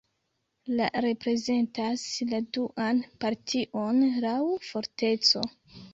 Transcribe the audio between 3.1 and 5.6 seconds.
partion laŭ forteco.